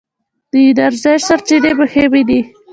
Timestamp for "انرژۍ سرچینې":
0.85-1.71